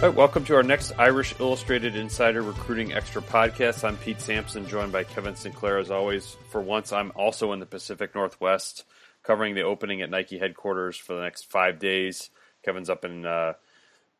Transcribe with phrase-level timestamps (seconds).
[0.00, 3.84] All right, welcome to our next Irish Illustrated Insider Recruiting Extra podcast.
[3.84, 6.38] I'm Pete Sampson, joined by Kevin Sinclair as always.
[6.48, 8.86] For once, I'm also in the Pacific Northwest,
[9.22, 12.30] covering the opening at Nike headquarters for the next five days.
[12.64, 13.52] Kevin's up in uh,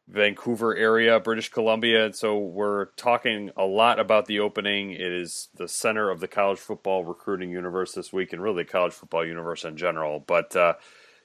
[0.06, 4.90] Vancouver area, British Columbia, and so we're talking a lot about the opening.
[4.90, 8.70] It is the center of the college football recruiting universe this week, and really the
[8.70, 10.20] college football universe in general.
[10.20, 10.74] But uh,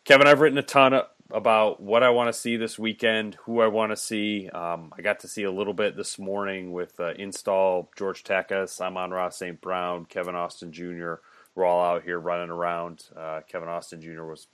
[0.05, 3.62] Kevin, I've written a ton of, about what I want to see this weekend, who
[3.62, 4.49] I want to see.
[4.49, 8.79] Um, I got to see a little bit this morning with uh, install George Takacs,
[8.79, 9.59] Amon-Ra St.
[9.59, 11.15] Brown, Kevin Austin Jr.
[11.55, 13.05] We're all out here running around.
[13.15, 14.23] Uh, Kevin Austin Jr.
[14.23, 14.48] was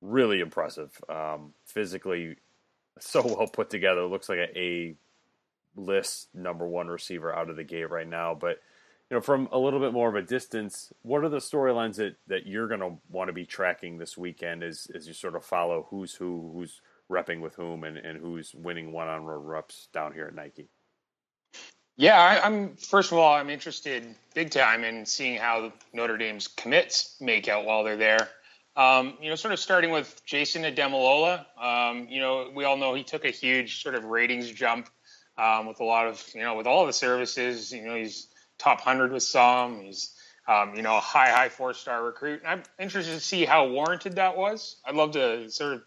[0.00, 2.36] really impressive, um, physically
[2.98, 4.04] so well put together.
[4.04, 4.94] Looks like a A
[5.74, 8.60] list number one receiver out of the gate right now, but
[9.12, 12.16] you know, from a little bit more of a distance, what are the storylines that,
[12.28, 15.44] that you're going to want to be tracking this weekend as, as you sort of
[15.44, 19.88] follow who's who, who's repping with whom, and, and who's winning one on one reps
[19.92, 20.70] down here at Nike?
[21.98, 26.48] Yeah, I, am First of all, I'm interested big time in seeing how Notre Dame's
[26.48, 28.30] commits make out while they're there.
[28.76, 31.44] Um, you know, sort of starting with Jayson Ademilola.
[31.62, 34.88] Um, you know, we all know he took a huge sort of ratings jump
[35.36, 37.70] um, with a lot of, you know, with all the services.
[37.72, 38.28] You know, he's
[38.62, 39.80] top 100 with some.
[39.80, 40.14] He's,
[40.46, 42.40] um, you know, a high, high four star recruit.
[42.44, 44.76] And I'm interested to see how warranted that was.
[44.84, 45.82] I'd love to sort of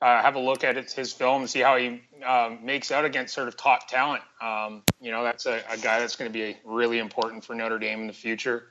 [0.00, 3.34] uh, have a look at his film and see how he um, makes out against
[3.34, 4.22] sort of top talent.
[4.40, 7.78] Um, you know, that's a, a guy that's going to be really important for Notre
[7.78, 8.64] Dame in the future.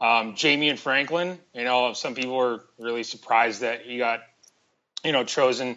[0.00, 4.22] Um, and Franklin, you know, some people were really surprised that he got,
[5.04, 5.76] you know, chosen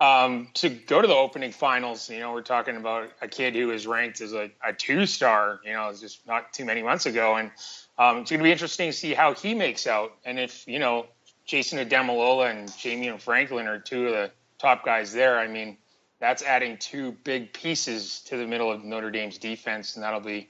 [0.00, 3.68] um, to go to the opening finals, you know, we're talking about a kid who
[3.68, 7.36] was ranked as a, a two star, you know, just not too many months ago.
[7.36, 7.50] And
[7.98, 10.12] um, it's going to be interesting to see how he makes out.
[10.24, 11.06] And if, you know,
[11.46, 15.76] Jayson Ademilola and Ja'Mion Franklin are two of the top guys there, I mean,
[16.18, 19.96] that's adding two big pieces to the middle of Notre Dame's defense.
[19.96, 20.48] And that'll be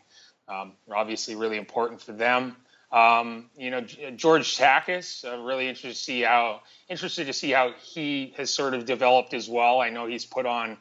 [0.48, 2.56] um, obviously really important for them.
[2.92, 7.72] Um, you know, George Takacs, uh, really interested to see how interested to see how
[7.80, 9.80] he has sort of developed as well.
[9.80, 10.76] I know he's put on,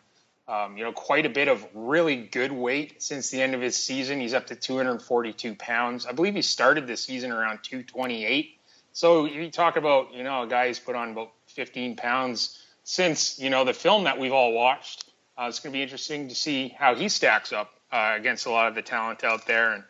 [0.47, 3.77] um, you know, quite a bit of really good weight since the end of his
[3.77, 4.19] season.
[4.19, 6.07] He's up to 242 pounds.
[6.07, 8.57] I believe he started the season around 228.
[8.91, 13.37] So you talk about, you know, a guy who's put on about 15 pounds since,
[13.37, 15.05] you know, the film that we've all watched.
[15.37, 18.49] Uh, it's going to be interesting to see how he stacks up uh, against a
[18.49, 19.73] lot of the talent out there.
[19.73, 19.83] And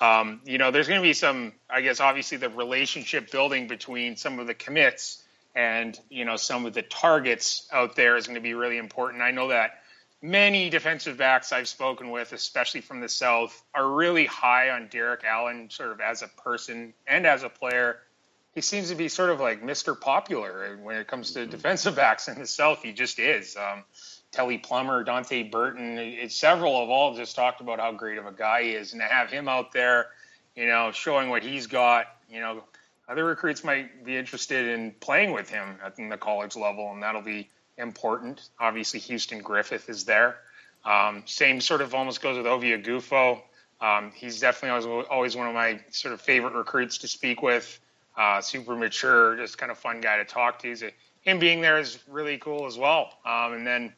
[0.00, 4.16] um, you know, there's going to be some, I guess, obviously the relationship building between
[4.16, 5.22] some of the commits
[5.54, 9.22] and, you know, some of the targets out there is going to be really important.
[9.22, 9.80] I know that
[10.20, 15.24] many defensive backs I've spoken with, especially from the South, are really high on Derrik
[15.24, 17.98] Allen, sort of as a person and as a player.
[18.54, 19.98] He seems to be sort of like Mr.
[19.98, 21.50] Popular when it comes to mm-hmm.
[21.50, 22.82] defensive backs in the South.
[22.82, 23.56] He just is.
[23.56, 23.84] Um,
[24.36, 28.64] Telly Plummer, Dante Burton, several have all just talked about how great of a guy
[28.64, 30.08] he is, and to have him out there,
[30.54, 32.62] you know, showing what he's got, you know,
[33.08, 37.22] other recruits might be interested in playing with him at the college level, and that'll
[37.22, 37.48] be
[37.78, 38.50] important.
[38.60, 40.36] Obviously, Houston Griffith is there.
[40.84, 43.40] Um, same sort of almost goes with Ovie Oghoufo.
[43.80, 47.80] Um, he's definitely always, always one of my sort of favorite recruits to speak with.
[48.18, 50.72] Uh, super mature, just kind of fun guy to talk to.
[50.72, 50.92] A,
[51.22, 53.12] him being there is really cool as well.
[53.24, 53.92] Um, and then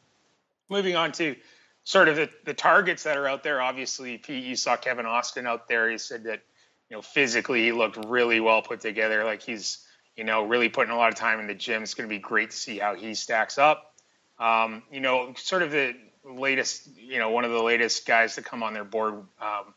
[0.69, 1.35] moving on to
[1.83, 3.61] sort of the, the targets that are out there.
[3.61, 5.89] Obviously, Pete, you saw Kevin Austin out there.
[5.89, 6.41] He said that
[6.89, 9.23] you know physically he looked really well put together.
[9.23, 9.85] Like he's
[10.15, 11.83] you know really putting a lot of time in the gym.
[11.83, 13.95] It's going to be great to see how he stacks up.
[14.39, 18.41] Um, you know, sort of the latest, you know, one of the latest guys to
[18.41, 19.73] come on their board, um,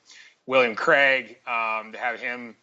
[0.46, 2.54] William Craig, um, to have him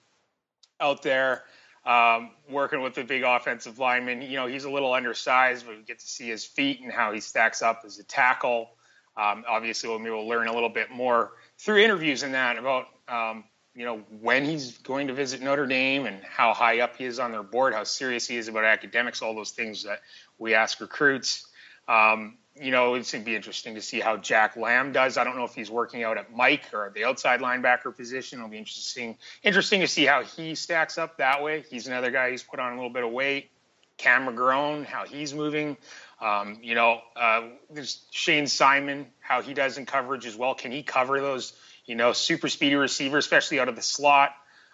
[0.80, 1.44] out there
[1.86, 4.22] um, working with the big offensive lineman.
[4.22, 7.12] You know, he's a little undersized, but we get to see his feet and how
[7.12, 8.72] he stacks up as a tackle.
[9.16, 13.44] Um, obviously, we'll to learn a little bit more through interviews and that about, um,
[13.76, 17.20] you know, when he's going to visit Notre Dame and how high up he is
[17.20, 20.02] on their board, how serious he is about academics, all those things that
[20.38, 21.48] we ask recruits.
[21.88, 25.18] Um, you know, it's going to be interesting to see how Jack Lamb does.
[25.18, 28.40] I don't know if he's working out at Mike or the outside linebacker position.
[28.40, 31.64] It'll be interesting, interesting to see how he stacks up that way.
[31.70, 33.50] He's another guy who's put on a little bit of weight.
[33.98, 35.78] Cam McGrone, how he's moving.
[36.22, 40.54] Um, you know, uh, there's Shane Simon, how he does in coverage as well.
[40.54, 41.54] Can he cover those,
[41.86, 44.32] you know, super speedy receivers, especially out of the slot,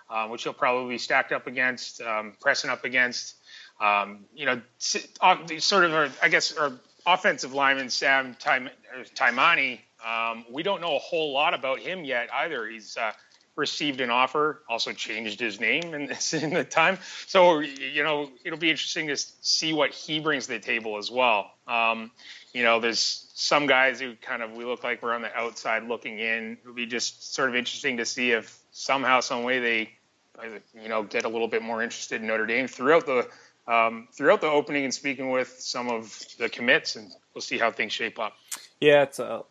[0.09, 3.35] uh, which he'll probably be stacked up against, um, pressing up against.
[3.79, 6.71] Um, you know, sort of, I guess, our
[7.05, 9.79] offensive lineman Sam Taimani.
[10.05, 12.67] Um, we don't know a whole lot about him yet either.
[12.67, 13.11] He's uh,
[13.55, 16.97] received an offer, also changed his name in, in the time.
[17.25, 21.09] So, you know, it'll be interesting to see what he brings to the table as
[21.09, 21.51] well.
[21.67, 22.11] Um,
[22.53, 25.83] you know, there's some guys who kind of, we look like we're on the outside
[25.85, 26.57] looking in.
[26.61, 29.89] It'll be just sort of interesting to see if somehow, some way they,
[30.73, 33.29] you know, get a little bit more interested in Notre Dame throughout the
[33.67, 37.71] um, throughout the opening and speaking with some of the commits, and we'll see how
[37.71, 38.33] things shape up.
[38.79, 39.41] Yeah, it's uh,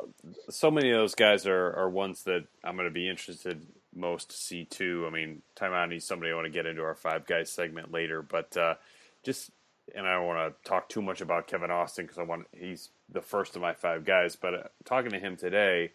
[0.50, 4.30] so many of those guys are, are ones that I'm going to be interested most
[4.30, 5.04] to see too.
[5.06, 8.56] I mean, Taimani's somebody I want to get into our five guys segment later, but
[8.56, 8.74] uh,
[9.22, 9.50] just
[9.94, 12.90] and I don't want to talk too much about Kevin Austin because I want he's
[13.10, 14.36] the first of my five guys.
[14.36, 15.92] But uh, talking to him today,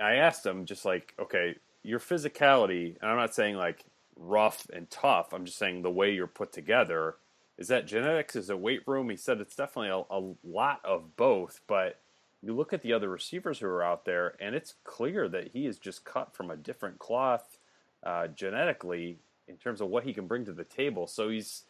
[0.00, 3.84] I asked him just like, okay, your physicality, and I'm not saying like
[4.20, 5.32] rough and tough.
[5.32, 7.16] I'm just saying the way you're put together.
[7.58, 8.36] Is that genetics?
[8.36, 9.10] Is it weight room?
[9.10, 11.98] He said it's definitely a, a lot of both, but
[12.42, 15.66] you look at the other receivers who are out there, and it's clear that he
[15.66, 17.58] is just cut from a different cloth
[18.04, 21.06] uh, genetically in terms of what he can bring to the table.
[21.06, 21.64] So he's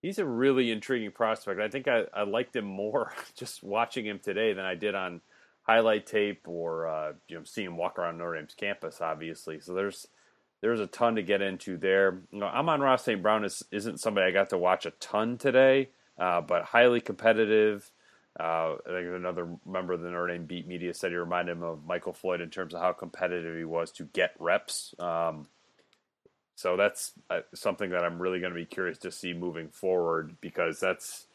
[0.00, 1.60] he's a really intriguing prospect.
[1.60, 5.20] I think I, I liked him more just watching him today than I did on
[5.62, 9.00] highlight tape or uh, you know seeing him walk around Notre Dame's campus.
[9.02, 10.06] Obviously, so there's
[10.64, 12.22] there's a ton to get into there.
[12.32, 13.20] You know, Amon-Ra St.
[13.20, 17.90] Brown is, isn't somebody I got to watch a ton today, uh, but highly competitive.
[18.40, 21.64] Uh, I think another member of the Notre Dame beat media said he reminded him
[21.64, 24.94] of Michael Floyd in terms of how competitive he was to get reps.
[24.98, 25.48] Um,
[26.54, 30.36] so that's uh, something that I'm really going to be curious to see moving forward
[30.40, 31.26] because that's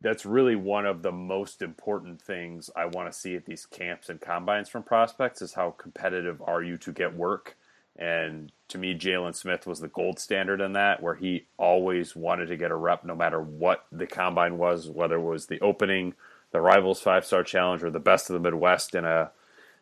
[0.00, 4.08] that's really one of the most important things I want to see at these camps
[4.08, 7.56] and combines from prospects is how competitive are you to get work.
[7.98, 12.46] And to me, Jaylon Smith was the gold standard in that, where he always wanted
[12.46, 16.14] to get a rep no matter what the combine was, whether it was the opening,
[16.50, 19.30] the Rivals Five Star Challenge, or the Best of the Midwest in a,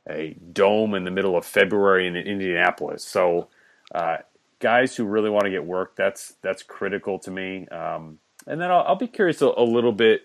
[0.08, 3.05] a dome in the middle of February in Indianapolis.
[3.05, 3.49] So,
[3.94, 4.19] uh,
[4.60, 7.67] guys who really want to get work, that's that's critical to me.
[7.69, 10.22] Um, and then I'll, I'll be curious a, a, little bit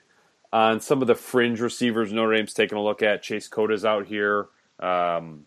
[0.51, 3.21] on some of the fringe receivers Notre Dame's taking a look at.
[3.21, 4.47] Chase Cota's out here.
[4.79, 5.45] Um,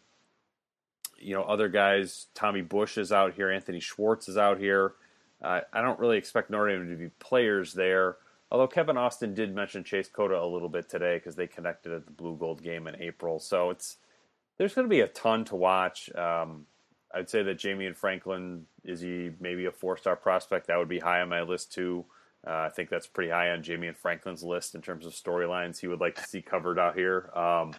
[1.23, 4.95] you know, other guys, Tommy Bush is out here, Anthony Schwartz is out here.
[5.41, 8.17] Uh, I don't really expect Notre Dame to be players there.
[8.51, 12.05] Although Kevin Austin did mention Chase Cota a little bit today because they connected at
[12.05, 13.41] the Blue Gold game in April.
[13.41, 13.97] So it's
[14.59, 16.15] there's going to be a ton to watch.
[16.15, 16.67] Um,
[17.15, 20.99] I'd say that Ja'Mion Franklin is he maybe a four star prospect that would be
[20.99, 22.05] high on my list too.
[22.47, 25.87] Uh, I think that's pretty high on Ja'Mion Franklin's list in terms of storylines he
[25.87, 27.31] would like to see covered out here.
[27.35, 27.75] Um,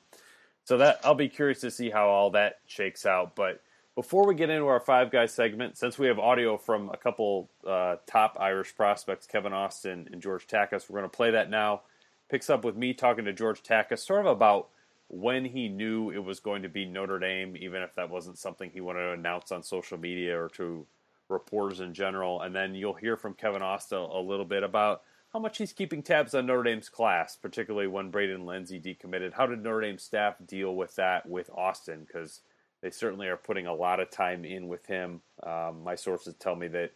[0.64, 3.36] so that I'll be curious to see how all that shakes out.
[3.36, 3.62] But
[3.96, 7.50] before we get into our five guys segment, since we have audio from a couple
[7.68, 11.82] uh, top Irish prospects, Kevin Austin and George Takacs, we're going to play that now.
[12.30, 14.70] Picks up with me talking to George Takacs, sort of about
[15.10, 18.72] when he knew it was going to be Notre Dame, even if that wasn't something
[18.72, 20.88] he wanted to announce on social media or to
[21.30, 22.42] reporters in general.
[22.42, 26.04] And then you'll hear from Kevin Austin a little bit about how much he's keeping
[26.04, 29.34] tabs on Notre Dame's class, particularly when Braden Lenzy decommitted.
[29.34, 32.06] How did Notre Dame staff deal with that with Austin?
[32.06, 32.42] Because
[32.82, 35.22] they certainly are putting a lot of time in with him.
[35.42, 36.92] Um, my sources tell me that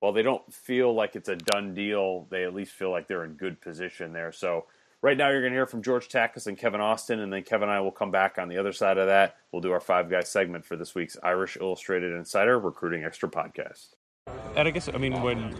[0.00, 3.24] while they don't feel like it's a done deal, they at least feel like they're
[3.24, 4.32] in good position there.
[4.32, 4.66] So
[5.02, 7.68] right now you're going to hear from George Takacs and Kevin Austin, and then Kevin
[7.68, 9.36] and I will come back on the other side of that.
[9.52, 13.96] We'll do our five guys segment for this week's Irish Illustrated Insider Recruiting Extra podcast.
[14.56, 15.54] And I guess I mean when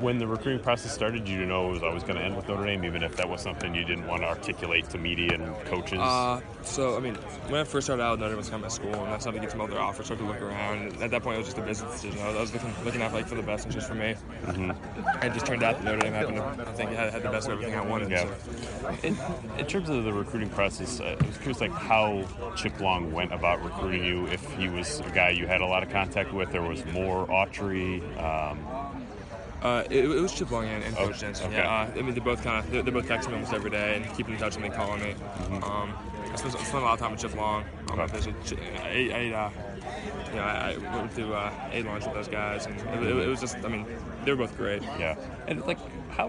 [0.00, 2.64] when the recruiting process started, you know it was always going to end with Notre
[2.64, 5.98] Dame, even if that was something you didn't want to articulate to media and coaches?
[5.98, 7.14] Uh, so, I mean,
[7.48, 9.38] when I first started out, Notre Dame was kind of my school, and I started
[9.38, 10.78] to get some other offers, started to look around.
[10.78, 12.20] And at that point, it was just a business decision.
[12.20, 14.14] I was looking, looking out like for the best interest for me.
[14.44, 15.24] Mm-hmm.
[15.24, 17.30] It just turned out that Notre Dame happened to I think it had, had the
[17.30, 18.10] best of everything I wanted.
[18.10, 18.26] Yeah.
[18.26, 18.88] So.
[19.02, 19.18] In,
[19.58, 22.24] in, terms of the recruiting process, uh, I was curious like how
[22.56, 24.26] Chip Long went about recruiting you.
[24.26, 27.26] If he was a guy you had a lot of contact with, there was more
[27.26, 28.02] Autry.
[28.22, 28.93] Um,
[29.64, 31.46] Uh, it, it was Chip Long and, and Coach Denson.
[31.46, 31.56] okay.
[31.56, 33.70] Yeah, uh, I mean, they're both kind of they're, they're both texting me almost every
[33.70, 35.14] day and keeping in touch with me, calling me.
[35.14, 35.64] Mm-hmm.
[35.64, 35.94] Um,
[36.30, 37.64] I spent, I spent a lot of time with Chip Long.
[37.90, 39.50] Um, I, visited Ch- I, I, ate, uh,
[40.28, 43.16] you know, I, I went to uh, ate lunch with those guys, and it, it,
[43.16, 43.86] it was just I mean,
[44.26, 44.82] they were both great.
[44.82, 45.16] Yeah.
[45.48, 45.78] And like,
[46.10, 46.28] how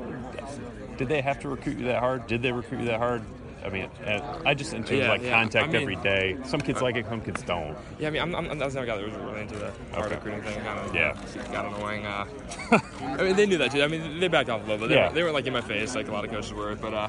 [0.98, 2.28] did they have to recruit you that hard?
[2.28, 3.22] Did they recruit you that hard?
[3.66, 5.32] I mean, and I just in terms of Yeah, like yeah.
[5.32, 6.38] contact I mean- every day.
[6.46, 7.76] Some kids like it, some kids don't.
[8.00, 9.72] Yeah, I mean, I'm, I'm, I was never a guy that was really into the
[9.94, 10.16] hard Okay.
[10.16, 10.62] recruiting thing.
[10.64, 11.18] Kind of, Yeah.
[11.52, 12.06] got annoying.
[12.06, 12.26] Uh,
[13.02, 13.82] I mean, they knew that too.
[13.82, 14.90] I mean, they backed off a little bit.
[14.90, 15.10] They, Yeah.
[15.10, 17.08] they weren't like in my face like a lot of coaches were, but uh,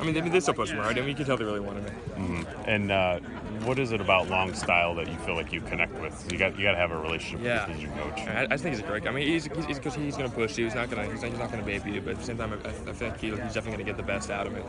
[0.00, 0.96] I mean, they, they still pushed me hard.
[0.98, 2.44] I mean, you could tell they really wanted me.
[2.66, 3.20] And uh,
[3.64, 6.30] what is it about Long style that you feel like you connect with?
[6.32, 7.68] You got you got to have a relationship Yeah.
[7.68, 8.18] with your coach.
[8.26, 9.10] I, I just think he's a great guy.
[9.10, 10.64] I mean, he's he's, he's, he's going to push you.
[10.64, 12.24] He's not going to he's not, he's not going to baby you, but at the
[12.24, 14.56] same time, I, I think he, he's definitely going to get the best out of
[14.56, 14.64] it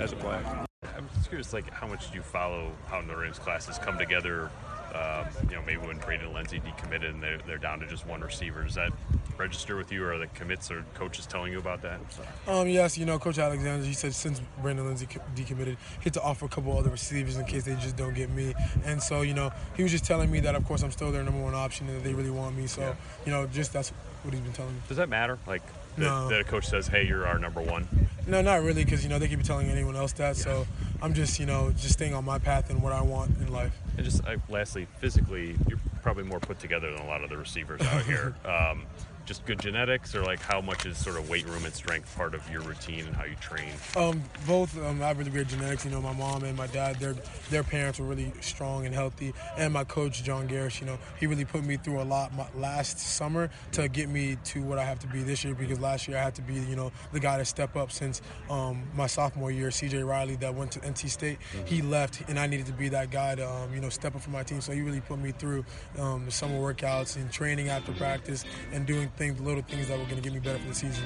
[0.00, 0.66] as a player.
[1.00, 4.50] I'm just curious, like, how much do you follow how Notre Dame's classes come together?
[4.94, 8.20] Um, you know, maybe when Braden Lenzy decommitted and they're, they're down to just one
[8.20, 8.64] receiver.
[8.64, 8.92] Does that
[9.38, 12.00] register with you, or are the commits or coaches telling you about that?
[12.48, 16.22] Um, yes, you know, Coach Alexander, he said since Brandon Lenzy decommitted, he had to
[16.22, 18.52] offer a couple other receivers in case they just don't get me.
[18.84, 21.22] And so, you know, he was just telling me that, of course, I'm still their
[21.22, 22.66] number one option and that they really want me.
[22.66, 23.90] So, you know, just that's
[24.24, 24.80] what he's been telling me.
[24.88, 25.38] Does that matter?
[25.46, 25.62] Like,
[25.96, 26.28] that, No.
[26.28, 27.88] that a coach says, "Hey, you're our number one."
[28.30, 30.36] No, not really, because, you know, they could be telling anyone else that.
[30.36, 30.64] So
[31.02, 33.76] I'm just, you know, just staying on my path and what I want in life.
[33.96, 37.36] And just uh, lastly, physically, you're probably more put together than a lot of the
[37.36, 38.34] receivers out here.
[38.44, 38.84] Um,
[39.30, 42.34] just good genetics, or like how much is sort of weight room and strength part
[42.34, 43.70] of your routine and how you train?
[43.94, 45.84] Um, both um, I have really great genetics.
[45.84, 47.14] You know, my mom and my dad, their
[47.48, 50.80] their parents were really strong and healthy, and my coach John Garrish.
[50.80, 54.36] You know, he really put me through a lot my, last summer to get me
[54.46, 55.54] to what I have to be this year.
[55.54, 58.22] Because last year I had to be, you know, the guy to step up since
[58.50, 59.70] um, my sophomore year.
[59.70, 60.02] C.J.
[60.02, 63.36] Riley that went to NC State, he left, and I needed to be that guy
[63.36, 64.60] to, um, you know, step up for my team.
[64.60, 65.64] So he really put me through
[66.00, 70.04] um, the summer workouts and training after practice and doing things, little things that were
[70.04, 71.04] going to get me better for the season.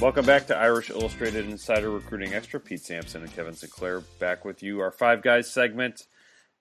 [0.00, 2.58] Welcome back to Irish Illustrated Insider Recruiting Extra.
[2.58, 4.80] Pete Sampson and Kevin Sinclair back with you.
[4.80, 6.08] Our Five Guys segment.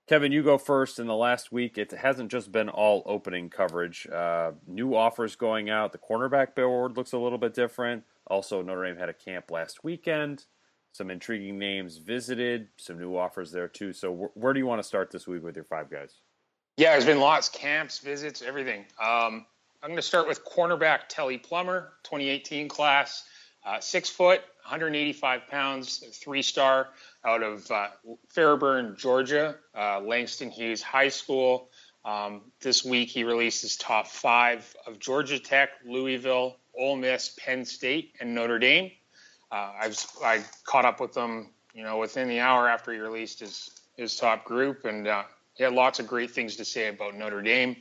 [0.08, 1.00] Kevin, you go first.
[1.00, 4.06] In the last week, it hasn't just been all opening coverage.
[4.06, 5.92] Uh, new offers going out.
[5.92, 8.04] The cornerback board looks a little bit different.
[8.28, 10.46] Also, Notre Dame had a camp last weekend.
[10.94, 12.68] Some intriguing names visited.
[12.78, 13.94] Some new offers there too.
[13.94, 16.16] So, wh- where do you want to start this week with your Five Guys?
[16.78, 18.86] Yeah, there's been lots, camps, visits, everything.
[19.02, 19.46] Um,
[19.84, 23.26] I'm going to start with cornerback Telly Plummer, 2018 class,
[23.66, 26.90] uh, six foot, 185 pounds, three star
[27.26, 27.88] out of uh,
[28.30, 31.70] Fairburn, Georgia, uh, Langston Hughes High School.
[32.04, 37.66] Um, this week he released his top five of Georgia Tech, Louisville, Ole Miss, Penn
[37.66, 38.92] State, and Notre Dame.
[39.52, 43.40] Uh, I've I caught up with them, you know, within the hour after he released
[43.40, 45.24] his his top group, and uh,
[45.56, 47.76] he had lots of great things to say about Notre Dame.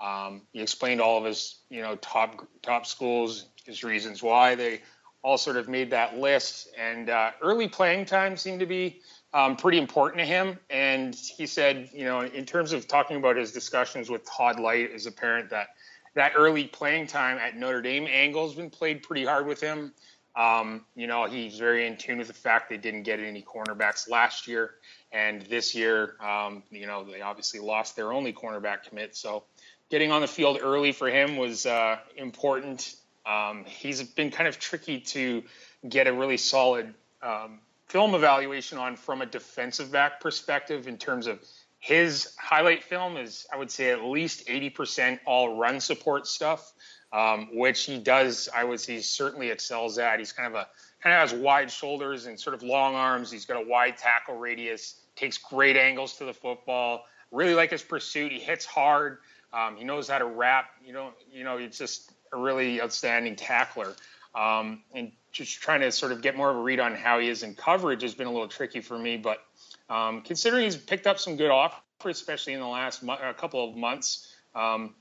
[0.00, 4.82] Um, he explained all of his, you know, top top schools, his reasons why they
[5.22, 6.68] all sort of made that list.
[6.78, 9.00] And uh, early playing time seemed to be
[9.32, 10.58] um, pretty important to him.
[10.68, 14.94] And he said, you know, in terms of talking about his discussions with Todd Lyght,
[14.94, 15.68] is apparent that
[16.14, 19.92] that early playing time at Notre Dame angle has been played pretty hard with him.
[20.36, 24.08] Um, you know, he's very in tune with the fact they didn't get any cornerbacks
[24.08, 24.72] last year.
[25.12, 29.14] And this year, um, you know, they obviously lost their only cornerback commit.
[29.14, 29.44] So
[29.90, 32.96] getting on the field early for him was uh, important.
[33.24, 35.44] Um, he's been kind of tricky to
[35.88, 41.26] get a really solid um, film evaluation on from a defensive back perspective in terms
[41.26, 41.38] of
[41.84, 46.72] his highlight film is, I would say, at least 80% all run support stuff,
[47.14, 48.48] um, which he does.
[48.54, 50.18] I would say certainly excels at.
[50.18, 50.66] He's kind of a
[51.00, 53.30] kind of has wide shoulders and sort of long arms.
[53.30, 55.00] He's got a wide tackle radius.
[55.14, 57.04] Takes great angles to the football.
[57.30, 58.32] Really like his pursuit.
[58.32, 59.18] He hits hard.
[59.52, 60.70] Um, he knows how to wrap.
[60.84, 63.94] You know, you know, he's just a really outstanding tackler.
[64.34, 67.28] Um, and just trying to sort of get more of a read on how he
[67.28, 69.16] is in coverage has been a little tricky for me.
[69.16, 69.38] But
[69.88, 73.76] um, considering he's picked up some good offers, especially in the last a couple of
[73.76, 74.94] months, um,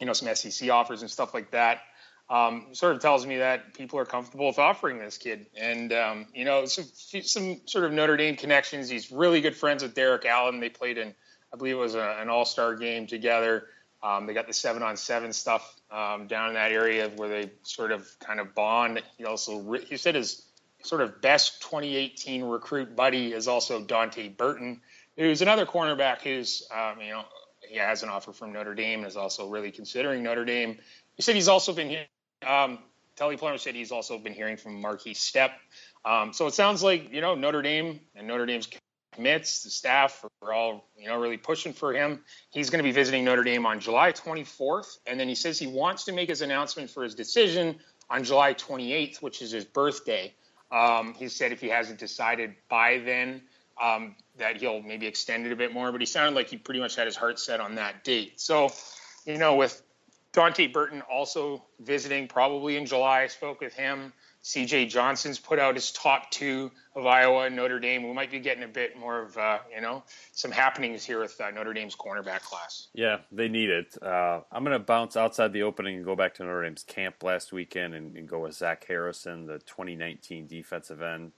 [0.00, 1.80] you know, some SEC offers and stuff like that,
[2.28, 5.46] um, sort of tells me that people are comfortable with offering this kid.
[5.56, 6.84] And, um, you know, some,
[7.22, 8.88] some sort of Notre Dame connections.
[8.88, 10.60] He's really good friends with Derrik Allen.
[10.60, 11.14] They played in,
[11.52, 13.68] I believe it was a, an all star game together.
[14.02, 17.50] Um, they got the seven on seven stuff um, down in that area where they
[17.62, 19.02] sort of kind of bond.
[19.16, 20.42] He also, re- he said his
[20.82, 24.80] sort of best 2018 recruit buddy is also Dante Burton,
[25.16, 27.24] who's another cornerback who's, um, you know,
[27.68, 30.78] he has an offer from Notre Dame and is also really considering Notre Dame.
[31.14, 32.06] He said he's also been here.
[32.46, 32.78] Um,
[33.16, 35.52] Telly Plummer said he's also been hearing from Marquis Step.
[36.04, 38.68] Um, so it sounds like, you know, Notre Dame and Notre Dame's
[39.16, 42.22] commits, the staff are all you know really pushing for him.
[42.50, 45.66] He's going to be visiting Notre Dame on July 24th, and then he says he
[45.66, 47.76] wants to make his announcement for his decision
[48.08, 50.32] on July 28th, which is his birthday.
[50.70, 53.42] Um, he said if he hasn't decided by then,
[53.80, 55.92] um, that he'll maybe extend it a bit more.
[55.92, 58.40] But he sounded like he pretty much had his heart set on that date.
[58.40, 58.70] So,
[59.24, 59.82] you know, with
[60.32, 64.12] Dante Burton also visiting probably in July, I spoke with him.
[64.46, 68.06] CJ Johnson's put out his top two of Iowa and Notre Dame.
[68.06, 71.40] We might be getting a bit more of, uh, you know, some happenings here with
[71.40, 72.86] uh, Notre Dame's cornerback class.
[72.94, 74.00] Yeah, they need it.
[74.00, 77.24] Uh, I'm going to bounce outside the opening and go back to Notre Dame's camp
[77.24, 81.32] last weekend and, and, go with Zach Harrison, the 2019 defensive end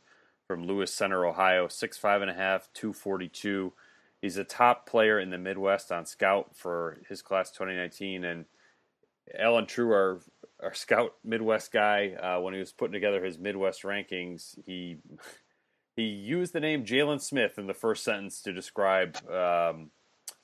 [0.48, 3.72] from Lewis Center, Ohio, 6'5 and 242.
[4.20, 8.24] He's a top player in the Midwest on scout for his class 2019.
[8.24, 8.46] And
[9.38, 10.20] Allen Trieu, our
[10.60, 14.96] our scout Midwest guy, uh, when he was putting together his Midwest rankings, he
[15.94, 19.90] he used the name Jaylon Smith in the first sentence to describe um,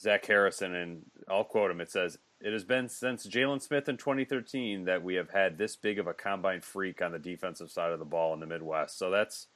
[0.00, 1.80] Zach Harrison, and I'll quote him.
[1.80, 5.74] It says, "It has been since Jaylon Smith in 2013 that we have had this
[5.74, 8.96] big of a combine freak on the defensive side of the ball in the Midwest."
[8.96, 9.48] So that's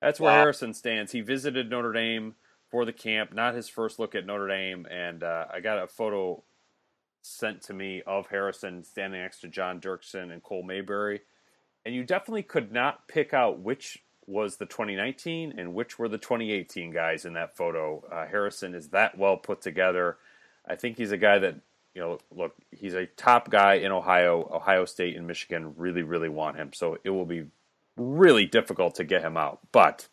[0.00, 0.38] that's where wow.
[0.38, 1.12] Harrison stands.
[1.12, 2.34] He visited Notre Dame
[2.70, 5.86] for the camp, not his first look at Notre Dame, and uh, I got a
[5.86, 6.42] photo
[7.22, 11.20] sent to me of Harrison standing next to John Dirksen and Cole Mabry.
[11.84, 16.18] And you definitely could not pick out which was the 2019 and which were the
[16.18, 18.04] 2018 guys in that photo.
[18.12, 20.18] Uh, Harrison is that well put together.
[20.66, 21.56] I think he's a guy that,
[21.94, 24.50] you know, look, he's a top guy in Ohio.
[24.52, 26.72] Ohio State and Michigan really, really want him.
[26.74, 27.46] So it will be
[27.98, 29.60] really difficult to get him out.
[29.72, 30.08] But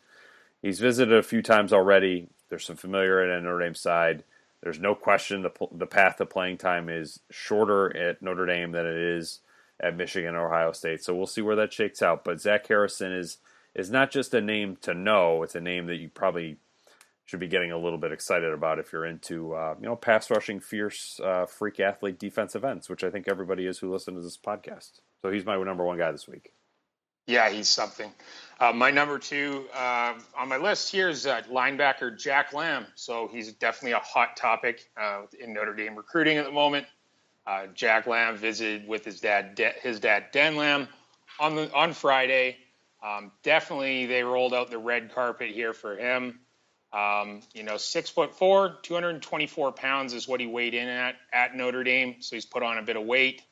[0.62, 2.28] he's visited a few times already.
[2.48, 4.24] There's some familiarity on Notre Dame side.
[4.62, 8.86] There's no question the the path to playing time is shorter at Notre Dame than
[8.86, 9.40] it is
[9.80, 11.04] at Michigan or Ohio State.
[11.04, 12.24] So we'll see where that shakes out.
[12.24, 13.38] But Zach Harrison is
[13.74, 16.56] is not just a name to know; it's a name that you probably
[17.26, 20.30] should be getting a little bit excited about if you're into uh, you know pass
[20.30, 24.22] rushing, fierce, uh, freak athlete defensive ends, which I think everybody is who listens to
[24.22, 25.00] this podcast.
[25.20, 26.52] So he's my number one guy this week.
[27.26, 28.12] Yeah, he's something.
[28.58, 32.86] Uh, my number two uh, on my list here is uh, linebacker Jack Lamb.
[32.94, 36.86] So he's definitely a hot topic uh, in Notre Dame recruiting at the moment.
[37.46, 40.88] Uh, Jack Lamb visited with his dad, De- his dad Dan Lamb,
[41.38, 42.56] on the on Friday.
[43.04, 46.40] Um, definitely, they rolled out the red carpet here for him.
[46.92, 51.54] Um, you know, six foot four, 224 pounds is what he weighed in at at
[51.54, 52.16] Notre Dame.
[52.20, 53.42] So he's put on a bit of weight.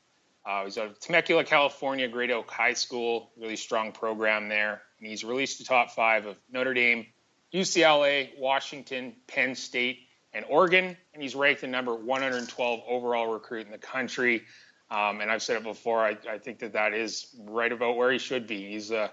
[0.47, 4.83] Uh, he's out of Temecula, California, Great Oak High School, really strong program there.
[4.99, 7.07] And he's released the top five of Notre Dame,
[7.53, 10.01] UCLA, Washington, Penn State,
[10.35, 10.97] and Oregon.
[11.15, 14.43] And he's ranked the number 112 overall recruit in the country.
[14.91, 18.13] Um, and I've said it before, I, I, think that that is right about where
[18.13, 18.71] he should be.
[18.71, 19.11] He's a,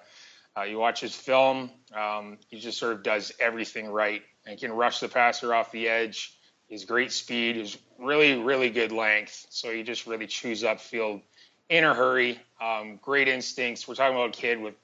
[0.58, 4.74] uh, you watch his film, um, he just sort of does everything right and can
[4.74, 6.38] rush the passer off the edge.
[6.72, 7.58] He's great speed.
[7.58, 9.48] He's really, really good length.
[9.50, 11.20] So he just really chews up field
[11.68, 12.40] in a hurry.
[12.62, 13.90] Um, great instincts.
[13.90, 14.76] We're talking about a kid with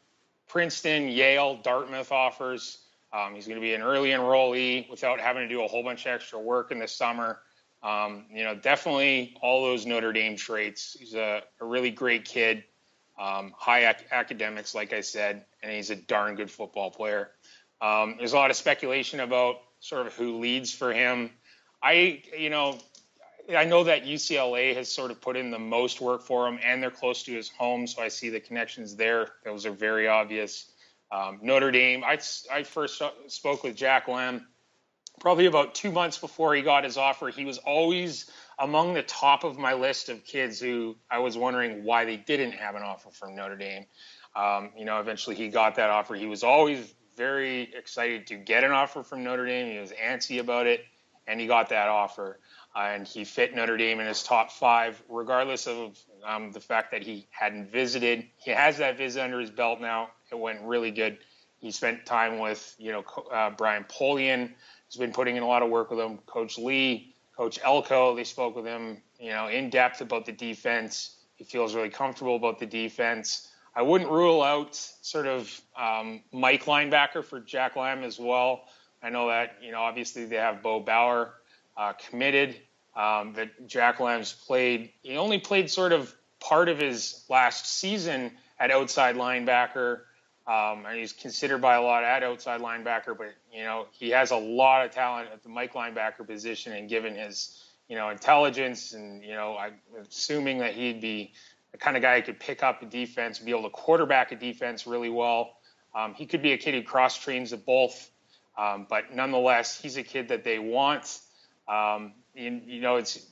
[0.50, 2.80] Princeton, Yale, Dartmouth offers.
[3.14, 6.06] Um, he's going to be an early enrollee without having to do a whole bunch
[6.06, 7.40] of extra work in the summer.
[7.82, 10.98] Um, you know, definitely all those Notre Dame traits.
[11.00, 12.66] He's a, a really great kid,
[13.18, 17.30] um, high ac- academics, like I said, and he's a darn good football player.
[17.80, 21.30] Um, there's a lot of speculation about sort of who leads for him.
[21.82, 22.80] I, you know,
[23.56, 26.84] I know that UCLA has sort of put in the most work for him, and
[26.84, 29.30] they're close to his home, so I see the connections there.
[29.46, 30.70] Those are very obvious.
[31.12, 32.04] Um, Notre Dame.
[32.04, 32.20] I,
[32.52, 34.46] I first spoke with Jack Lamb
[35.20, 37.30] probably about two months before he got his offer.
[37.30, 41.84] He was always among the top of my list of kids who I was wondering
[41.84, 43.86] why they didn't have an offer from Notre Dame.
[44.36, 46.16] Um, you know, eventually he got that offer.
[46.16, 49.72] He was always very excited to get an offer from Notre Dame.
[49.72, 50.82] He was antsy about it
[51.28, 52.40] and he got that offer.
[52.76, 56.92] Uh, and he fit Notre Dame in his top five, regardless of um, the fact
[56.92, 58.26] that he hadn't visited.
[58.38, 60.10] He has that visit under his belt now.
[60.32, 61.18] It went really good.
[61.60, 64.52] He spent time with, you know, uh, Brian Polian.
[64.88, 66.20] He's been putting in a lot of work with him.
[66.28, 68.16] Coach Lee, Coach Elko.
[68.16, 71.16] They spoke with him, you know, in depth about the defense.
[71.36, 73.48] He feels really comfortable about the defense.
[73.76, 78.64] I wouldn't rule out sort of um, Mike linebacker for Jack Lamb as well.
[79.02, 81.34] I know that you know obviously they have Bo Bauer
[81.76, 82.56] uh, committed.
[82.96, 84.92] Um, that Jack Lamb's played.
[85.04, 90.00] He only played sort of part of his last season at outside linebacker.
[90.48, 94.32] Um, and he's considered by a lot at outside linebacker, but you know he has
[94.32, 98.94] a lot of talent at the Mike linebacker position, and given his you know intelligence,
[98.94, 99.74] and you know I'm
[100.10, 101.34] assuming that he'd be
[101.74, 104.38] the kind of guy who could pick up a defense, be able to quarterback a
[104.38, 105.58] defense really well.
[105.94, 108.10] Um, he could be a kid who cross trains at both
[108.58, 111.20] Um, but nonetheless, he's a kid that they want.
[111.68, 113.26] Um, and, you know, it's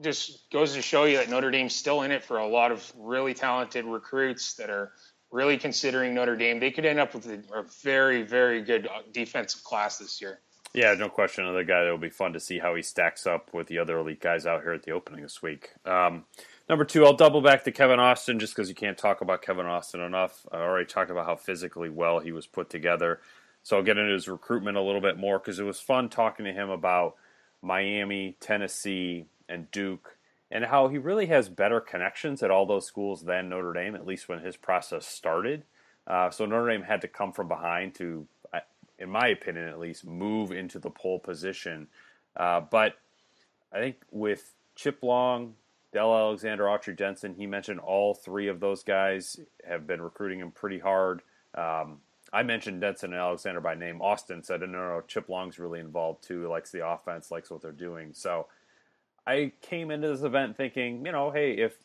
[0.00, 2.92] just goes to show you that Notre Dame's still in it for a lot of
[2.98, 4.92] really talented recruits that are
[5.30, 6.60] really considering Notre Dame.
[6.60, 10.40] They could end up with a, very, very good uh, defensive class this year.
[10.74, 11.44] Yeah, no question.
[11.44, 13.98] Another guy that will be fun to see how he stacks up with the other
[13.98, 15.70] elite guys out here at the opening this week.
[15.84, 16.24] Um,
[16.68, 19.66] number two, I'll double back to Kevin Austin just because you can't talk about Kevin
[19.66, 20.46] Austin enough.
[20.50, 23.20] I already talked about how physically well he was put together.
[23.62, 26.44] So I'll get into his recruitment a little bit more because it was fun talking
[26.44, 27.14] to him about
[27.60, 30.16] Miami, Tennessee, and Duke,
[30.50, 34.06] and how he really has better connections at all those schools than Notre Dame, at
[34.06, 35.62] least when his process started.
[36.06, 38.26] Uh, so Notre Dame had to come from behind to,
[38.98, 41.86] in my opinion at least, move into the pole position.
[42.36, 42.96] Uh, but
[43.72, 45.54] I think with Chip Long,
[45.92, 50.50] Del Alexander, Autry Denson, he mentioned all three of those guys have been recruiting him
[50.50, 51.22] pretty hard.
[51.54, 51.98] Um,
[52.32, 54.00] I mentioned Denson and Alexander by name.
[54.00, 56.48] Austin said, no, no, Chip Long's really involved too.
[56.48, 58.12] Likes the offense, likes what they're doing.
[58.14, 58.46] So
[59.26, 61.76] I came into this event thinking, you know, hey, if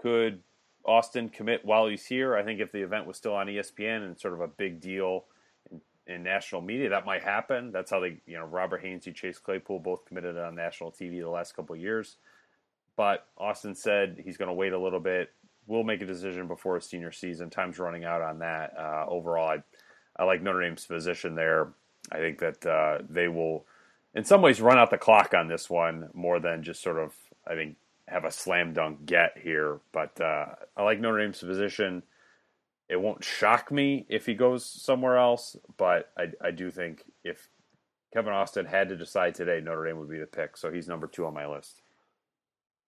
[0.00, 0.40] could
[0.84, 4.18] Austin commit while he's here, I think if the event was still on ESPN and
[4.18, 5.24] sort of a big deal
[5.70, 7.70] in, in national media, that might happen.
[7.70, 11.30] That's how they, you know, Robert Hainsey, Chase Claypool both committed on national TV the
[11.30, 12.16] last couple years.
[12.96, 15.30] But Austin said he's going to wait a little bit.
[15.66, 17.48] We'll make a decision before his senior season.
[17.48, 18.72] Time's running out on that.
[18.76, 19.62] Uh, overall, I
[20.16, 21.68] I like Notre Dame's position there.
[22.10, 23.64] I think that uh, they will,
[24.14, 27.14] in some ways, run out the clock on this one more than just sort of,
[27.46, 27.76] I think,
[28.08, 29.80] have a slam dunk get here.
[29.92, 30.46] But uh,
[30.76, 32.02] I like Notre Dame's position.
[32.88, 37.48] It won't shock me if he goes somewhere else, but I, I do think if
[38.12, 40.56] Kevin Austin had to decide today, Notre Dame would be the pick.
[40.56, 41.80] So he's number two on my list.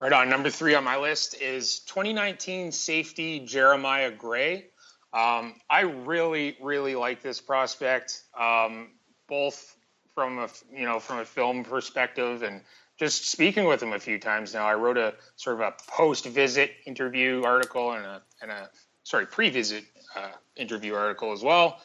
[0.01, 0.29] Right on.
[0.29, 4.67] Number three on my list is 2019 safety Jeremiah Gray.
[5.15, 8.89] Um, I really, really like this prospect, um,
[9.29, 9.77] both
[10.13, 12.63] from a you know from a film perspective and
[12.99, 14.67] just speaking with him a few times now.
[14.67, 18.71] I wrote a sort of a post-visit interview article and a and a
[19.05, 19.85] sorry pre-visit
[20.17, 21.81] uh, interview article as well.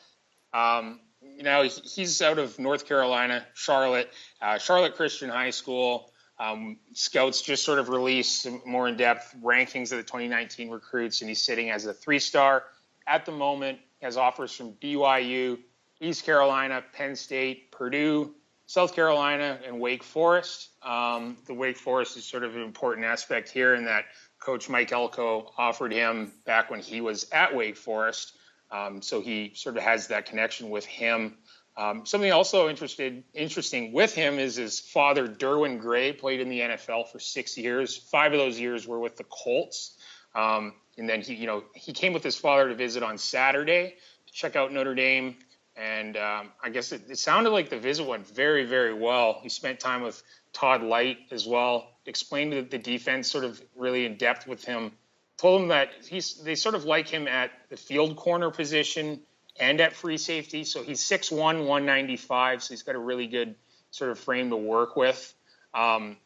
[0.52, 4.10] Um, you know, he's out of North Carolina, Charlotte,
[4.42, 6.12] uh, Charlotte Christian High School.
[6.40, 11.44] Um, Scouts just sort of released more in-depth rankings of the 2019 recruits, and he's
[11.44, 12.64] sitting as a three-star
[13.10, 15.58] at the moment has offers from BYU,
[16.00, 18.34] East Carolina, Penn State, Purdue,
[18.68, 20.70] South Carolina, and Wake Forest.
[20.84, 24.06] Um, the Wake Forest is sort of an important aspect here in that
[24.40, 28.38] Coach Mike Elko offered him back when he was at Wake Forest.
[28.72, 31.36] Um, so he sort of has that connection with him.
[31.76, 36.60] Um, something also interested, interesting with him is his father, Derwin Gray, played in the
[36.60, 37.98] NFL for six years.
[37.98, 39.98] Five of those years were with the Colts.
[40.36, 43.96] Um, and then he, you know, he came with his father to visit on Saturday
[44.28, 45.38] to check out Notre Dame.
[45.78, 49.40] And um, I guess it, it, sounded like the visit went very, very well.
[49.42, 54.06] He spent time with Todd Lyght as well, explained the, the defense sort of really
[54.06, 54.92] in depth with him.
[55.38, 59.22] Told him that he's they sort of like him at the field corner position
[59.58, 60.66] and at free safety.
[60.66, 62.62] So he's 6'1, 195.
[62.62, 63.56] So he's got a really good
[63.92, 65.34] sort of frame to work with.
[65.74, 66.18] Um,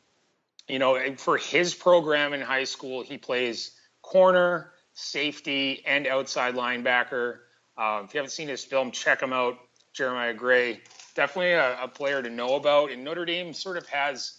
[0.67, 3.71] you know, for his program in high school, he plays
[4.13, 7.39] corner, safety, and outside linebacker.
[7.75, 9.57] Uh, if you haven't seen his film, check him out.
[9.91, 10.81] Jeremiah Gray,
[11.15, 12.91] definitely a, a player to know about.
[12.91, 14.37] And Notre Dame sort of has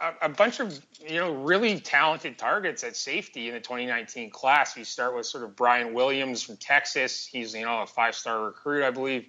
[0.00, 4.76] a, a, bunch of you know really talented targets at safety in the 2019 class.
[4.76, 7.26] You start with sort of Brian Williams from Texas.
[7.26, 9.26] He's you know a five-star recruit, I believe.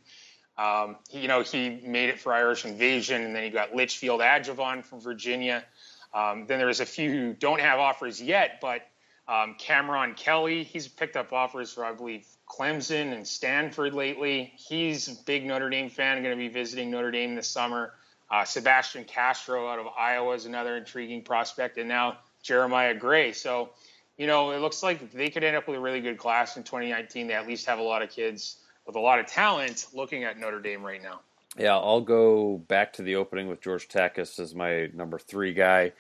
[0.56, 4.22] Um, he, you know he made it for Irish Invasion, and then you got Litchfield
[4.22, 5.66] Ajavon from Virginia.
[6.14, 8.84] Um, then there's a few who don't have offers yet, but
[9.28, 14.54] um, Cameron Kelly, he's picked up offers for, I believe, Clemson and Stanford lately.
[14.56, 17.94] He's a big Notre Dame fan, going to be visiting Notre Dame this summer.
[18.30, 23.32] Uh, Sebastian Castro out of Iowa is another intriguing prospect, and now Jeremiah Gray.
[23.32, 23.70] So,
[24.18, 26.64] you know, it looks like they could end up with a really good class in
[26.64, 27.28] 2019.
[27.28, 30.38] They at least have a lot of kids with a lot of talent looking at
[30.38, 31.22] Notre Dame right now.
[31.58, 35.94] Yeah, I'll go back to the opening with George Takacs as my number three guy.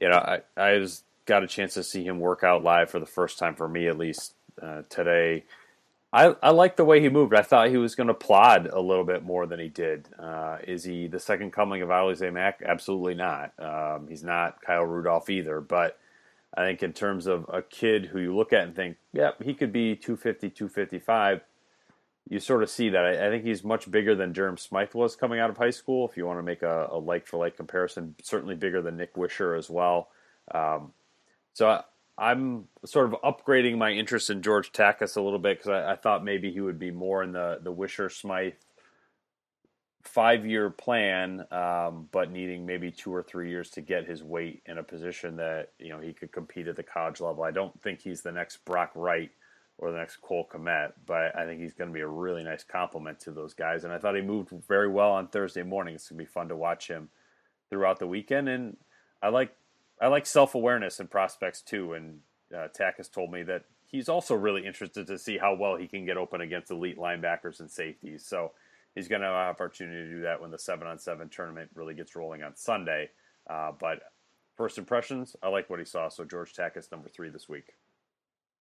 [0.00, 2.98] You know, I, I was got a chance to see him work out live for
[2.98, 5.44] the first time for me at least uh, today.
[6.10, 7.34] I, I like the way he moved.
[7.34, 10.08] I thought he was going to plod a little bit more than he did.
[10.18, 12.62] Uh, is he the second coming of Alize Mack?
[12.66, 13.52] Absolutely not.
[13.58, 15.60] Um, he's not Kyle Rudolph either.
[15.60, 15.98] But
[16.56, 19.52] I think in terms of a kid who you look at and think, yep, he
[19.52, 21.42] could be 250, 255,
[22.30, 23.04] you sort of see that.
[23.04, 26.08] I, I think he's much bigger than Durham Smythe was coming out of high school.
[26.08, 29.14] If you want to make a, a like for like comparison, certainly bigger than Nic
[29.14, 30.08] Weishar as well.
[30.54, 30.94] Um,
[31.58, 31.82] so
[32.16, 35.94] I, am sort of upgrading my interest in George Takacs a little bit because I,
[35.94, 38.52] I, thought maybe he would be more in the the Weishar Smythe
[40.04, 44.62] five year plan, um, but needing maybe two or three years to get his weight
[44.66, 47.42] in a position that you know he could compete at the college level.
[47.42, 49.32] I don't think he's the next Brock Wright
[49.78, 52.62] or the next Cole Kmet, but I think he's going to be a really nice
[52.62, 53.82] complement to those guys.
[53.82, 55.96] And I thought he moved very well on Thursday morning.
[55.96, 57.08] It's going to be fun to watch him
[57.68, 58.48] throughout the weekend.
[58.48, 58.76] And
[59.20, 59.52] I like
[60.00, 61.94] I like self awareness in prospects too.
[61.94, 62.20] And
[62.56, 65.88] uh, Tack has told me that he's also really interested to see how well he
[65.88, 68.24] can get open against elite linebackers and safeties.
[68.24, 68.52] So
[68.94, 71.70] he's going to have an opportunity to do that when the seven on seven tournament
[71.74, 73.10] really gets rolling on Sunday.
[73.48, 74.00] Uh, but
[74.56, 76.08] first impressions, I like what he saw.
[76.08, 77.74] So George Tack is number three this week.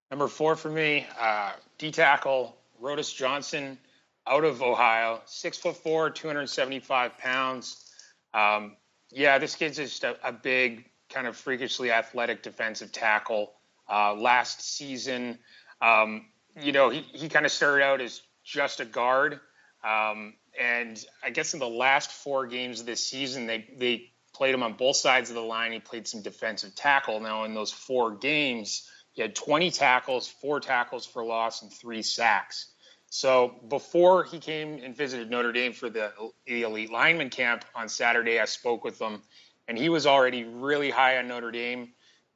[0.09, 3.77] Number four for me, uh, D tackle Rodas Johnson,
[4.25, 7.91] out of Ohio, six foot four, 275 pounds.
[8.33, 8.75] Um,
[9.11, 13.53] yeah, this kid's just a, a, big, kind of freakishly athletic defensive tackle.
[13.89, 15.37] Uh, last season,
[15.81, 16.25] um,
[16.59, 19.39] you know, he, he kind of started out as just a guard.
[19.83, 24.53] Um, and I guess in the last four games of this season, they, they played
[24.53, 25.71] him on both sides of the line.
[25.71, 27.19] He played some defensive tackle.
[27.19, 32.01] Now, in those four games, he had 20 tackles, four tackles for loss, and three
[32.01, 32.71] sacks.
[33.09, 36.11] So before he came and visited Notre Dame for the,
[36.45, 39.21] the elite lineman camp on Saturday, I spoke with him,
[39.67, 41.89] and he was already really high on Notre Dame.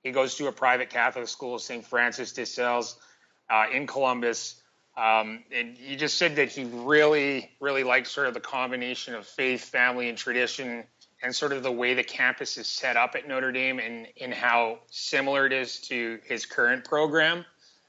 [0.04, 1.86] He goes to a private Catholic school, St.
[1.86, 2.98] Francis de Sales,
[3.50, 4.62] uh, in Columbus.
[4.98, 9.26] Um, and he just said that he really, really likes sort of the combination of
[9.26, 10.84] faith, family, and tradition
[11.24, 14.34] and sort of the way the campus is set up at Notre Dame and, and
[14.34, 17.46] how similar it is to his current program.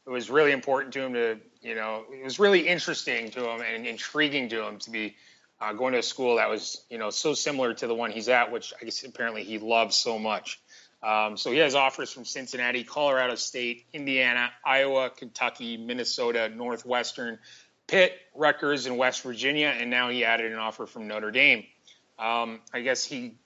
[0.07, 3.62] It was really important to him to, you know, it was really interesting to him
[3.62, 5.16] and intriguing to him to be
[5.62, 8.29] uh, going to a school that was, you know, so similar to the one he's
[8.29, 10.61] at, which I guess apparently he loves so much.
[11.05, 17.38] Um, so he has offers from Cincinnati, Colorado State, Indiana, Iowa, Kentucky, Minnesota, Northwestern,
[17.87, 21.64] Pitt, Rutgers, and West Virginia, and now he added an offer from Notre Dame.
[22.18, 23.37] Um, I guess he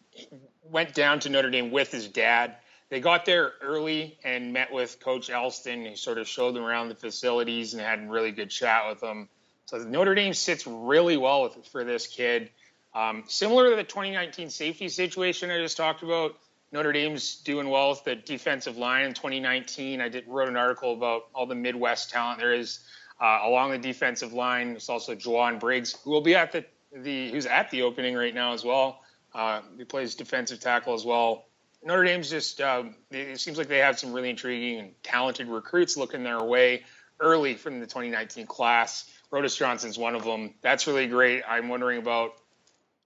[0.62, 2.56] went down to Notre Dame with his dad.
[2.88, 5.84] They got there early and met with Coach Elston.
[5.84, 9.00] He sort of showed them around the facilities and had a really good chat with
[9.00, 9.28] them.
[9.66, 12.50] So Notre Dame sits really well with, for this kid.
[12.94, 16.36] Um, similar to the 2019 safety situation I just talked about,
[16.72, 20.00] Notre Dame's doing well with the defensive line in 2019.
[20.00, 22.80] I did wrote an article about all the Midwest talent there is
[23.20, 24.70] uh, along the defensive line.
[24.70, 28.34] There's also Jowon Briggs, who will be at the the who's at the opening right
[28.34, 29.00] now as well.
[29.34, 31.46] Uh, he plays defensive tackle as well.
[31.84, 35.96] Notre Dame's just um, it seems like they have some really intriguing and talented recruits
[35.96, 36.84] looking their way
[37.20, 39.10] early from the 2019 class.
[39.30, 40.54] Rodas Johnson's one of them.
[40.62, 41.42] That's really great.
[41.48, 42.32] I'm wondering about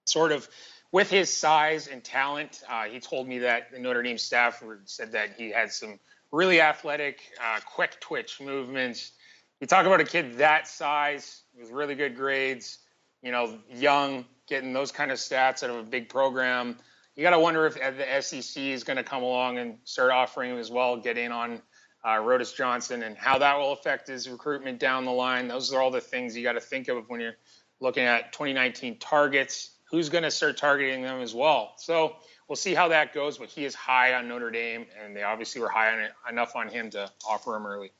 [0.06, 0.48] sort of
[0.92, 2.62] with his size and talent.
[2.68, 5.98] Uh, he told me that the Notre Dame staff said that he had some
[6.32, 9.12] really athletic, uh, quick twitch movements.
[9.60, 12.78] You talk about a kid that size with really good grades
[13.22, 16.76] you know, young, getting those kind of stats out of a big program.
[17.16, 20.52] You got to wonder if the SEC is going to come along and start offering
[20.52, 21.60] him as well, get in on
[22.04, 25.48] uh, Johnson, and how that will affect his recruitment down the line.
[25.48, 27.36] Those are all the things you got to think of when you're
[27.80, 29.70] looking at 2019 targets.
[29.90, 31.72] Who's going to start targeting them as well?
[31.76, 32.16] So
[32.48, 33.38] we'll see how that goes.
[33.38, 36.54] But he is high on Notre Dame, and they obviously were high on it, enough
[36.54, 37.92] on him to offer him early.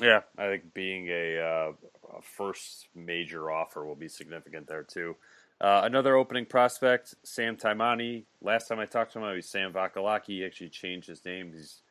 [0.00, 1.72] Yeah, I think being a, uh,
[2.18, 5.16] a first major offer will be significant there too.
[5.60, 8.24] Uh, another opening prospect, Sam Taimani.
[8.42, 10.24] Last time I talked to him, he was Sam Vakalahi.
[10.26, 11.52] He actually changed his name.
[11.54, 11.82] He's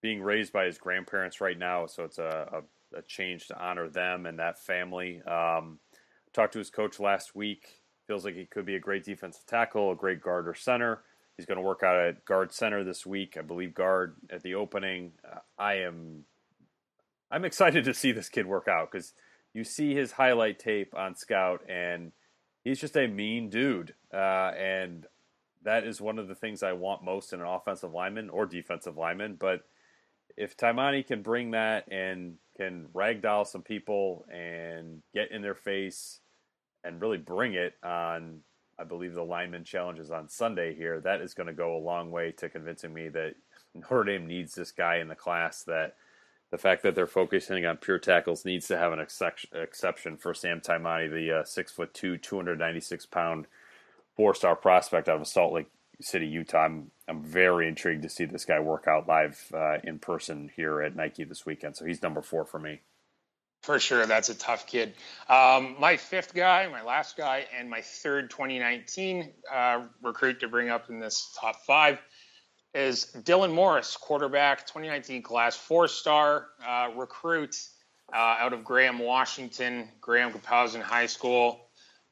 [0.00, 3.88] being raised by his grandparents right now, so it's a, a, a change to honor
[3.88, 5.22] them and that family.
[5.22, 5.78] Um,
[6.32, 7.80] talked to his coach last week.
[8.06, 11.02] Feels like he could be a great defensive tackle, a great guard or center.
[11.36, 13.36] He's going to work out at guard center this week.
[13.38, 15.12] I believe guard at the opening.
[15.24, 16.24] Uh, I am
[17.30, 19.12] I'm excited to see this kid work out because
[19.52, 22.12] you see his highlight tape on Scout, and
[22.64, 23.94] he's just a mean dude.
[24.12, 25.06] Uh, and
[25.64, 28.96] that is one of the things I want most in an offensive lineman or defensive
[28.96, 29.36] lineman.
[29.38, 29.64] But
[30.38, 36.20] if Taimani can bring that and can ragdoll some people and get in their face
[36.84, 38.40] and really bring it on,
[38.78, 42.10] I believe the lineman challenges on Sunday here, that is going to go a long
[42.10, 43.34] way to convincing me that
[43.74, 45.96] Notre Dame needs this guy in the class that–
[46.50, 50.60] the fact that they're focusing on pure tackles needs to have an exception for Sam
[50.60, 53.46] Taimani, the uh, six foot two, 296 pound
[54.16, 56.64] four star prospect out of Salt Lake City, Utah.
[56.64, 60.80] I'm, I'm very intrigued to see this guy work out live uh, in person here
[60.82, 61.76] at Nike this weekend.
[61.76, 62.80] So he's number four for me.
[63.62, 64.94] For sure, that's a tough kid.
[65.28, 70.68] Um, my fifth guy, my last guy, and my third 2019 uh, recruit to bring
[70.68, 71.98] up in this top five
[72.72, 77.56] is Dylan Morris, quarterback, 2019 class, four-star uh, recruit
[78.12, 81.67] uh, out of Graham, Washington, Graham Kapowsin High School.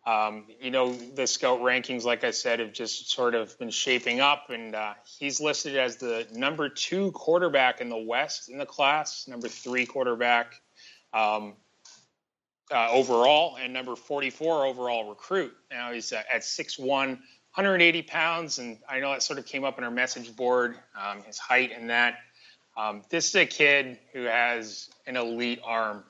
[0.07, 4.21] Um, you know, the scout rankings, like I said, have just sort of been shaping
[4.21, 8.67] up, and uh, he's listed as the number two quarterback in the West in the
[8.67, 10.55] class, number three quarterback
[11.13, 11.55] um,
[12.73, 15.53] uh, overall, and number 44 overall recruit.
[15.73, 19.77] Now he's uh, at 6'1, 180 pounds, and I know that sort of came up
[19.77, 22.19] in our message board, um, his height and that.
[22.77, 26.05] Um, this is a kid who has an elite arm.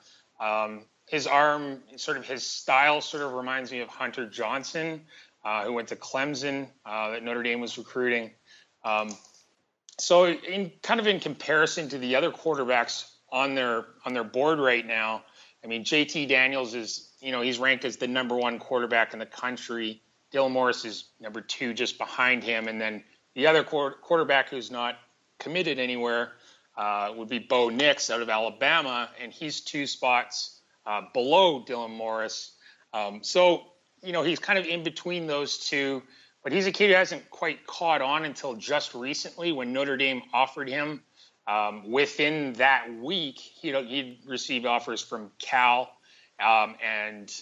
[1.07, 5.01] His arm, sort of his style, sort of reminds me of Hunter Johnson,
[5.43, 8.31] uh, who went to Clemson, uh, that Notre Dame was recruiting.
[8.83, 9.15] Um,
[9.97, 14.59] so, in kind of in comparison to the other quarterbacks on their on their board
[14.59, 15.23] right now,
[15.63, 19.19] I mean, JT Daniels is, you know, he's ranked as the number one quarterback in
[19.19, 20.01] the country.
[20.33, 24.97] Dylan Morris is number two, just behind him, and then the other quarterback who's not
[25.39, 26.33] committed anywhere
[26.75, 30.56] uh, would be Bo Nix out of Alabama, and he's two spots
[30.87, 32.53] uh, below Dylan Morris.
[32.93, 33.63] Um, so,
[34.01, 36.01] you know, he's kind of in between those two,
[36.43, 40.21] but he's a kid who hasn't quite caught on until just recently when Notre Dame
[40.33, 41.03] offered him.
[41.45, 45.89] Um, within that week, you know, he received offers from Cal
[46.43, 47.33] um, and,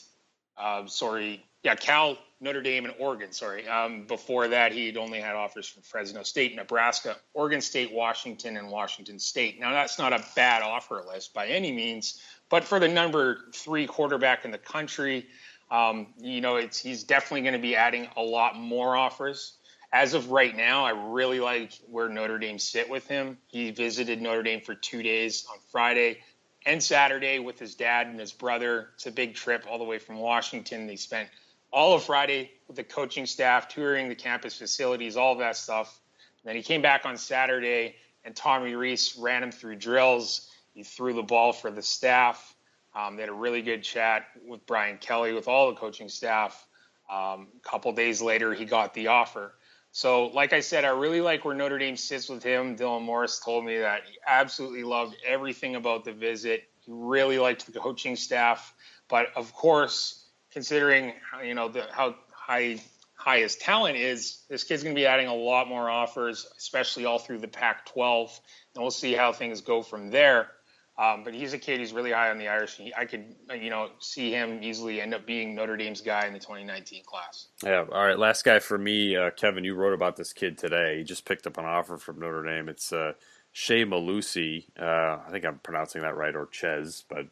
[0.58, 3.32] uh, sorry, yeah, Cal, Notre Dame, and Oregon.
[3.32, 3.68] Sorry.
[3.68, 8.70] Um, before that, he'd only had offers from Fresno State, Nebraska, Oregon State, Washington, and
[8.70, 9.60] Washington State.
[9.60, 13.88] Now, that's not a bad offer list by any means, but for the number three
[13.88, 15.28] quarterback in the country,
[15.72, 19.54] um, you know, it's he's definitely going to be adding a lot more offers.
[19.92, 23.38] As of right now, I really like where Notre Dame sit with him.
[23.48, 26.20] He visited Notre Dame for two days on Friday
[26.66, 28.90] and Saturday with his dad and his brother.
[28.96, 30.88] It's a big trip all the way from Washington.
[30.88, 31.30] They spent
[31.72, 36.00] all of Friday with the coaching staff, touring the campus facilities, all that stuff.
[36.44, 40.50] And then he came back on Saturday, and Tommy Rees ran him through drills.
[40.76, 42.54] He threw the ball for the staff.
[42.94, 46.68] Um, they had a really good chat with Brian Kelly, with all the coaching staff.
[47.10, 49.54] Um, a couple days later, he got the offer.
[49.92, 52.76] So, like I said, I really like where Notre Dame sits with him.
[52.76, 56.64] Dylan Morris told me that he absolutely loved everything about the visit.
[56.82, 58.74] He really liked the coaching staff,
[59.08, 62.82] but of course, considering you know the, how high
[63.16, 67.06] high his talent is, this kid's going to be adding a lot more offers, especially
[67.06, 68.40] all through the Pac-12,
[68.76, 70.52] and we'll see how things go from there.
[70.98, 72.80] Um, but he's a kid who's really high on the Irish.
[72.98, 76.40] I could, you know, see him easily end up being Notre Dame's guy in the
[76.40, 77.48] 2019 class.
[77.64, 77.84] Yeah.
[77.92, 78.18] All right.
[78.18, 79.66] Last guy for me, uh, Kevin.
[79.66, 81.00] You wrote about this kid today.
[81.00, 82.70] He just picked up an offer from Notre Dame.
[82.70, 83.14] It's uh,
[83.52, 84.68] Shea Mellusi.
[84.80, 87.28] Uh, I think I'm pronouncing that right, or Ches, but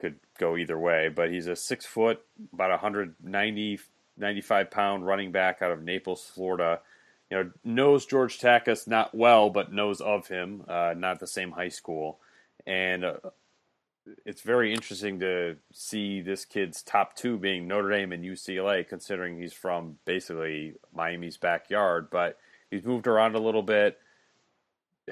[0.00, 1.08] could go either way.
[1.08, 2.20] But he's a six foot,
[2.52, 3.80] about 190,
[4.16, 6.80] 95 pound running back out of Naples, Florida.
[7.30, 10.64] You know, knows George Takacs not well, but knows of him.
[10.66, 12.18] Uh, not the same high school,
[12.70, 13.14] and uh,
[14.24, 19.40] it's very interesting to see this kid's top two being Notre Dame and UCLA, considering
[19.40, 22.08] he's from basically Miami's backyard.
[22.10, 22.38] But
[22.70, 23.98] he's moved around a little bit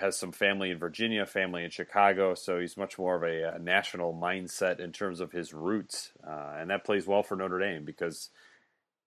[0.01, 3.59] has some family in Virginia, family in Chicago, so he's much more of a, a
[3.59, 7.85] national mindset in terms of his roots, uh, and that plays well for Notre Dame
[7.85, 8.31] because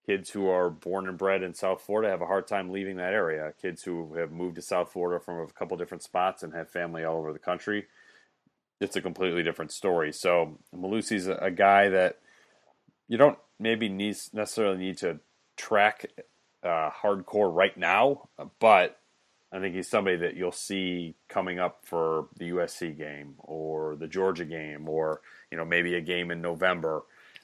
[0.05, 3.13] kids who are born and bred in South Florida have a hard time leaving that
[3.13, 3.53] area.
[3.61, 7.03] Kids who have moved to South Florida from a couple different spots and have family
[7.03, 7.85] all over the country,
[8.81, 10.11] it's a completely different story.
[10.11, 12.17] So Mellusi's a, a guy that
[13.07, 15.19] you don't maybe need, necessarily need to
[15.55, 16.07] track
[16.63, 18.99] uh, hardcore right now, but
[19.53, 24.07] I think he's somebody that you'll see coming up for the USC game or the
[24.07, 27.03] Georgia game or you know maybe a game in November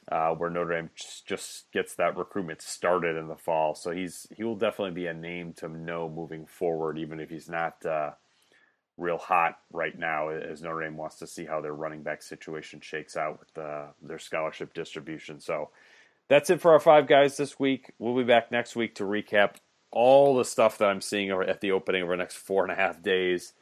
[0.10, 0.90] uh, where Notre Dame
[1.26, 3.76] just gets that recruitment started in the fall.
[3.76, 7.50] So he's he will definitely be a name to know moving forward, even if he's
[7.50, 8.12] not uh,
[8.98, 10.30] real hot right now.
[10.30, 13.88] As Notre Dame wants to see how their running back situation shakes out with uh,
[14.02, 15.40] their scholarship distribution.
[15.40, 15.70] So
[16.28, 17.94] that's it for our five guys this week.
[18.00, 19.56] We'll be back next week to recap
[19.92, 22.76] all the stuff that I'm seeing at the opening over the next four and a
[22.76, 23.54] half days.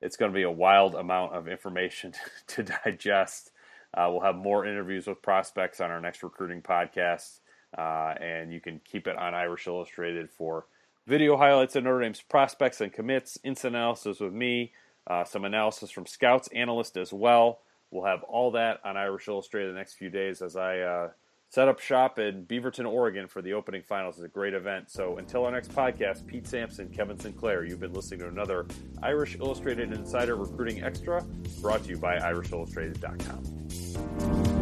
[0.00, 2.14] It's going to be a wild amount of information
[2.48, 3.52] to digest.
[3.94, 7.40] Uh, we'll have more interviews with prospects on our next recruiting podcast,
[7.76, 10.66] uh, and you can keep it on Irish Illustrated for
[11.08, 14.72] video highlights of Notre Dame's prospects and commits, instant analysis with me,
[15.06, 17.60] uh, some analysis from scouts, analysts as well.
[17.90, 21.08] We'll have all that on Irish Illustrated the next few days as I uh,
[21.48, 24.16] set up shop in Beaverton, Oregon for the opening finals.
[24.16, 24.90] It's a great event.
[24.90, 28.66] So until our next podcast, Pete Sampson, Kevin Sinclair, you've been listening to another
[29.02, 31.24] Irish Illustrated Insider Recruiting Extra
[31.62, 34.57] brought to you by IrishIllustrated.com.